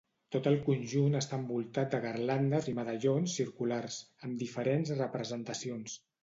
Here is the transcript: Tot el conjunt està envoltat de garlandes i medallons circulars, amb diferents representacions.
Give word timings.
Tot 0.35 0.47
el 0.51 0.55
conjunt 0.67 1.17
està 1.17 1.37
envoltat 1.41 1.91
de 1.95 1.99
garlandes 2.05 2.69
i 2.71 2.73
medallons 2.79 3.37
circulars, 3.41 3.99
amb 4.29 4.43
diferents 4.47 4.95
representacions. 5.03 6.01